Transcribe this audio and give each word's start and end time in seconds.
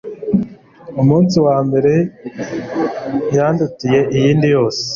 umunsi 1.01 1.35
wambere 1.45 1.93
undutiye 3.47 3.99
iyindi 4.15 4.47
yose 4.55 4.83